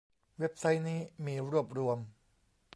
[0.39, 1.97] เว็บไซต์นี้มีรวบรวม